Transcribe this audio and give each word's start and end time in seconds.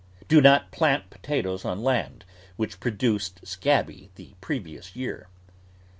Do 0.27 0.41
not 0.41 0.71
plant 0.71 1.11
potatoes 1.11 1.63
on 1.63 1.83
land 1.83 2.25
which 2.55 2.79
produced 2.79 3.45
scabby 3.45 4.09
the 4.15 4.33
previous 4.41 4.95
year. 4.95 5.29